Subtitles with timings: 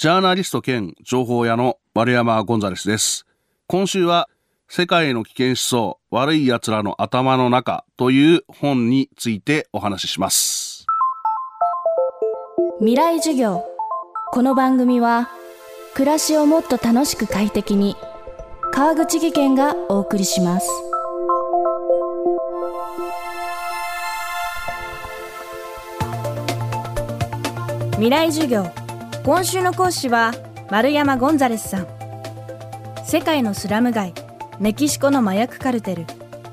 [0.00, 3.26] ジャーナリスト兼情報屋の丸山ゴンザレスです。
[3.66, 4.30] 今週は
[4.66, 10.86] 世界の危険思想悪い奴らの頭の中という本についてお話しします。
[12.78, 13.62] 未来授業。
[14.32, 15.28] この番組は
[15.92, 17.94] 暮らしをもっと楽しく快適に
[18.72, 20.70] 川口義賢がお送りします。
[27.96, 28.79] 未来授業
[29.22, 30.32] 今週の講師は
[30.70, 31.86] 丸山ゴンザレスさん。
[33.04, 34.14] 世界のスラム街
[34.58, 36.06] メキシコの麻薬カルテル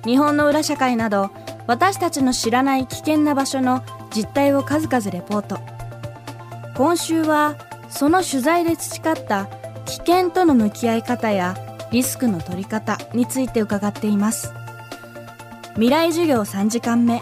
[0.03, 1.29] 日本の裏社会など
[1.65, 3.83] 私たちの知らない危険な場所の
[4.13, 5.59] 実態を数々レポート。
[6.75, 7.55] 今週は
[7.89, 9.47] その取材で培った
[9.85, 11.55] 危険との向き合い方や
[11.91, 14.51] リスクの取り方について伺っています。
[15.75, 17.21] 未来授業3時間目。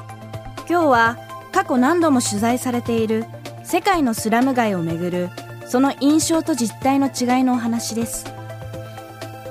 [0.67, 1.17] 今日は
[1.51, 3.25] 過去何度も取材されている
[3.63, 5.29] 世界のスラム街をめぐる
[5.67, 8.25] その印象と実態の違いのお話です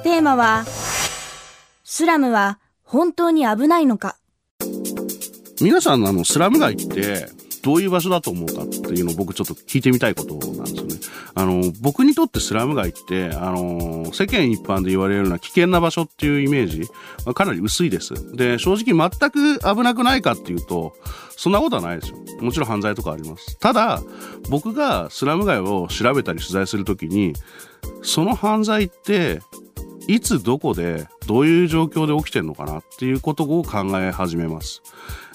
[0.02, 0.64] テーマは
[1.82, 4.16] スラムは本当に危ないのか
[5.60, 7.26] 皆さんあのスラム街って
[7.62, 10.93] どういう場所だと思うかっていうのを僕ちょっと聞いてみたいことなんですよね。
[11.34, 16.80] あの、僕にとってスラム街って、あの、世間一般で言われるような危険な場所っていうイメージ、
[17.24, 18.36] まあ、かなり薄いです。
[18.36, 20.94] で、正直全く危なくないかっていうと、
[21.36, 22.18] そんなことはないですよ。
[22.40, 23.58] もちろん犯罪とかあります。
[23.58, 24.02] ただ、
[24.48, 27.32] 僕がスラム街を調べたり取材するときに、
[28.02, 29.40] その犯罪って、
[30.06, 34.82] いつどこでどういう状況で起きてるのかなっていうことを考え始めます。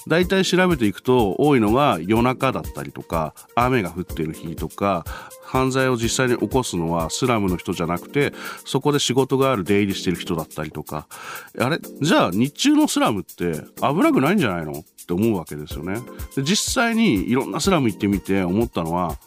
[0.10, 5.06] 大体調べていくと多いのが夜中だったりとか雨が降ってる日とか
[5.44, 8.34] 犯罪を実際に起こすのはスラムの人じゃなくて
[8.66, 11.08] そこで仕事がある出入りしてる人だったりとか。
[11.60, 11.80] あれ？
[12.02, 14.72] じゃあ日中のスラムって危なくないんじゃないの？
[14.72, 16.02] って思うわけですよね。
[16.36, 19.18] で実際にいろんなスラム行ってみて思ったのは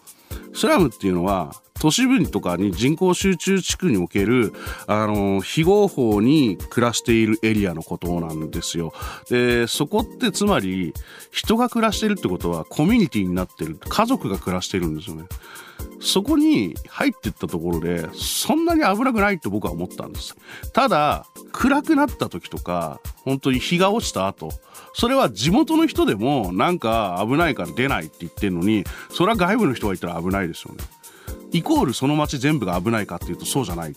[0.52, 4.52] スラムっていうのは都市部とかに人口集中地区における、
[4.86, 8.92] あの、非合法に暮らしているエリアのことなんですよ。
[9.28, 10.94] で、そこってつまり、
[11.30, 13.78] 人が暮らしてるってことはコミュニティになってる。
[13.88, 15.24] 家族が暮らしてるんですよね。
[16.00, 20.36] そこに入っていったところで、そんなに危なくないって僕は思ったんです。
[20.72, 24.50] ただ、暗くなった時とか、本当に日が落ちた後、
[24.94, 30.84] それは地元の人でもなんか危ないから出ないって言ってんのに、それは外部の人がいたら危ないですよね。
[31.52, 33.94] イコールその街全部が危ないかっていうとそうじゃない。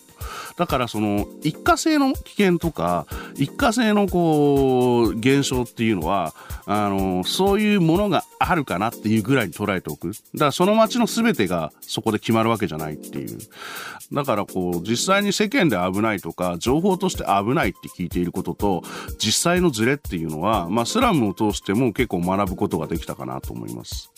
[0.57, 3.05] だからその一過性の危険とか
[3.35, 6.33] 一過性のこう現象っていうのは
[6.65, 10.11] あのそういうものがあるかなっていうぐらいに捉えておく。
[10.11, 13.37] だからその街の全てがそこで決まるわけじゃないっていう。
[14.13, 18.83] だからこう実際に世間で危ないとか情報として危ないって聞いていることと
[19.17, 24.11] 実際のズレっていうのは、まあ、スラムを通しても結構学ぶことができたかなと思います。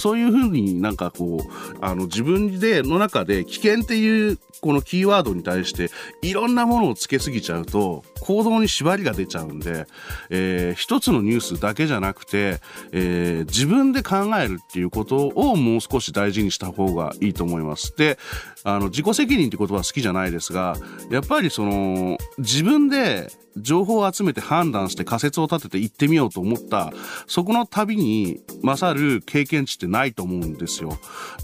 [0.00, 5.90] そういうふうになんかこう、あの自分での中で危険っていうこのキーワードに対して
[6.22, 9.86] いろんなものをつけすぎちゃうと行動に縛りが出ちゃうんで、
[10.28, 12.60] えー、一つのニュースだけじゃなくて、
[12.92, 17.96] えー、自分で考えるっていうことをもう少し大事にした方がいいと思います。
[17.96, 18.18] で、
[18.64, 20.76] あの自己責任って言葉好きじゃないですが、
[21.10, 26.92] やっぱりその自分で情報を集めて判断して仮説を立てて行ってみようと思った
[27.26, 30.98] そこの旅に勝る経験値ってないと思うんですよ。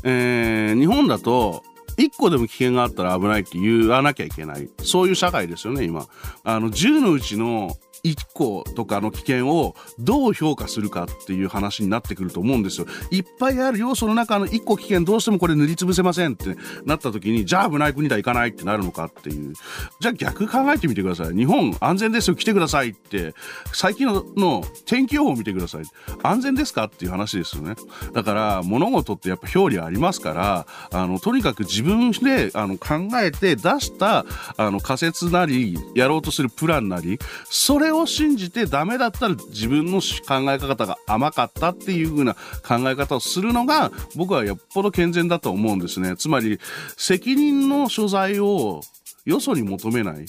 [0.05, 1.63] えー、日本だと
[1.97, 4.69] 一個でも危険があったら危ないって言わなきゃいけない。
[4.83, 6.07] そういう社会ですよね、今。
[6.45, 12.87] あの、10のうちの1個とかの危険をどう評価するかっていう話になってくると思うんですよ。
[13.11, 19.55] いっぱいある要素の中の1個危険どうしてもこれ塗りつぶせませんってなった時に、じゃあ危ない国では行かないってなるのかっていう。
[20.01, 21.35] じゃあ逆考えてみてください。
[21.35, 23.35] 日本安全ですよ来てくださいって、
[23.73, 25.85] 最近のの天気予報を見てください。
[26.23, 27.75] 安全ですかっていう話ですよね。
[28.13, 34.25] だから物事ってやっぱ表裏ありますから、あの、とにかく自分であの考えて出した
[34.57, 46.17] あの仮説なり、やろうとするプランなり、それをを信じてダメだったら自分の考え方が甘かったっていう風な考え方をするのが僕はよっぽど健全だと思うんですね。
[46.17, 46.59] つまり
[46.97, 48.81] 責任の所在を
[49.25, 50.27] よそに求めない。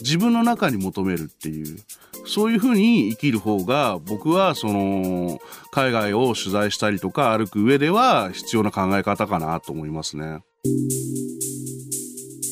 [0.00, 1.78] 自分の中に求めるっていう。
[2.24, 5.40] そういうふうに生きる方が僕はその
[5.72, 10.38] 海外を取材したりとか歩く上では必要な考え方かなと思いますね。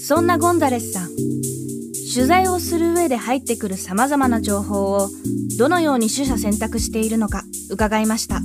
[0.05, 1.60] そんなゴンザレスさん。
[2.13, 5.09] 取材をする上で入ってくる様々な情報を
[5.59, 8.41] どのように取捨選択しているのか伺いました。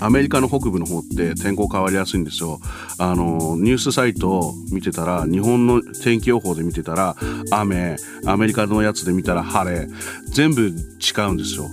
[0.00, 2.60] アメリカの北部の方って天候変わりやすいんですよ。
[2.98, 7.16] あの、ニュースサイトを見てたら、日本の天気予報で見てたら、
[7.50, 9.88] 雨、アメリカのやつで見たら晴れ、
[10.32, 10.72] 全部違
[11.28, 11.68] うんですよ。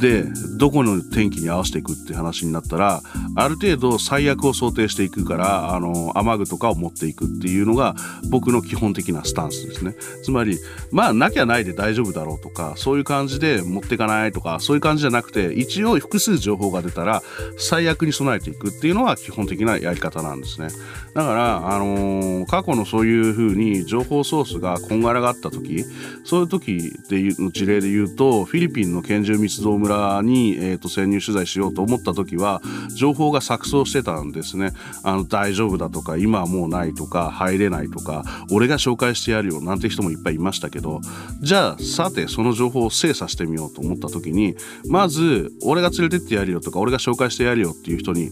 [0.00, 0.24] で、
[0.56, 3.02] どこの天気に合わせていくって話になったら、
[3.36, 7.96] ある程度最悪を想定していくから、あの、雨具とかを持っていくっていうのが
[8.30, 9.94] 僕の基本的なスタンスですね。
[10.22, 10.58] つまり、
[10.92, 17.22] まあ、なきゃないで大丈夫だろうとか、そういう感じで持っていかないとか、そういう感じじゃなくて、一応複数情報が出たら、
[17.58, 20.68] 最悪に備えていくっていうのが基本的なやり方なんですね。
[21.14, 25.84] だから、あのー、過去のそういうふうに情報ソースがこんがらがった時、
[26.24, 32.60] そういう時でいう事例で言うと、フィリピンの拳銃密造村に、えーと、潜入取材しようと思った時は
[32.94, 34.72] 情報が錯綜してたんですね。
[35.02, 41.00] あの大丈夫だとか今はもうないとか入れないとか俺が紹介してやるよなんて人もいっぱいいましたけど
[41.40, 44.56] じゃあさてその情報を精査してみようと思った時に
[44.88, 48.30] まず俺が連れてってやるよとか俺が紹介してやるよっていう人に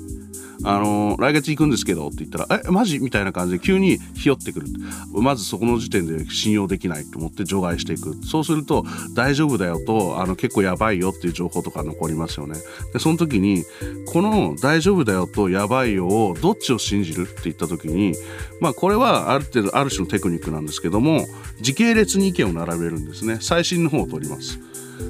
[0.64, 2.99] あの来月行くんですけどって言ったら、え、マジ？
[2.99, 4.67] みたいな感じで急にひよってくる。
[5.12, 8.17] まずそこの時点で信用できないと思って除外していく。
[8.25, 12.56] そうすると、大丈夫だよと、あの、結構やばいよっていう情報とか残りますよね。
[12.93, 13.64] で、その時に、
[14.06, 18.14] この大丈夫だよとやばいよをどっちを信じるって言った時に、
[18.61, 21.26] まあこれはある程度、ある種のテクニックなんですけども、
[21.61, 23.38] 時系列に意見を並べるんですね。
[23.41, 24.59] 最新の方を取ります。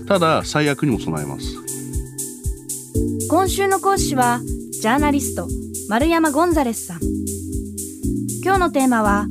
[0.07, 1.47] ただ、最悪にも備えます。
[3.29, 4.41] 今週の講師は、
[4.87, 5.49] ジャーナリスト
[5.89, 7.01] 丸山ゴンザレスさん。
[8.45, 9.27] 今日のテーマは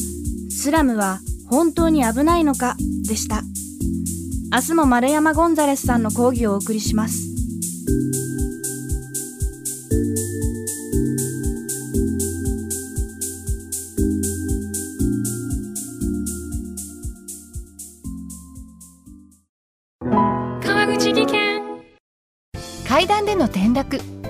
[0.50, 2.76] スラムは本当に危ないのか？
[3.08, 3.42] でした。
[4.52, 7.30] 明日も丸山ゴンザレスさんの講義をお送りします。
[20.02, 21.62] 川口技研。
[22.86, 24.02] 階段での転落